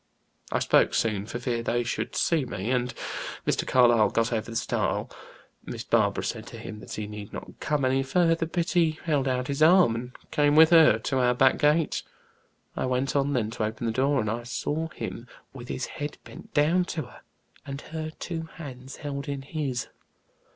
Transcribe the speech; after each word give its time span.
I 0.51 0.57
spoke 0.57 0.95
soon, 0.95 1.27
for 1.27 1.37
fear 1.37 1.61
they 1.61 1.83
should 1.83 2.15
see 2.15 2.43
me, 2.43 2.71
and 2.71 2.91
Mr. 3.45 3.67
Carlyle 3.67 4.09
got 4.09 4.33
over 4.33 4.49
the 4.49 4.55
stile. 4.55 5.11
Miss 5.63 5.83
Barbara 5.83 6.23
said 6.23 6.47
to 6.47 6.57
him 6.57 6.79
that 6.79 6.93
he 6.95 7.05
need 7.05 7.31
not 7.31 7.59
come 7.59 7.85
any 7.85 8.01
further, 8.01 8.47
but 8.47 8.71
he 8.71 8.97
held 9.03 9.27
out 9.27 9.45
his 9.47 9.61
arm, 9.61 9.93
and 9.93 10.13
came 10.31 10.55
with 10.55 10.71
her 10.71 10.97
to 10.97 11.19
our 11.19 11.35
back 11.35 11.59
gate. 11.59 12.01
I 12.75 12.87
went 12.87 13.15
on 13.15 13.33
then 13.33 13.51
to 13.51 13.63
open 13.63 13.85
the 13.85 13.91
door, 13.93 14.19
and 14.19 14.27
I 14.31 14.41
saw 14.41 14.87
him 14.87 15.27
with 15.53 15.67
his 15.67 15.85
head 15.85 16.17
bent 16.23 16.51
down 16.55 16.85
to 16.85 17.03
her, 17.03 17.21
and 17.63 17.79
her 17.93 18.09
two 18.09 18.47
hands 18.57 18.95
held 18.95 19.27
in 19.29 19.43
his. 19.43 19.87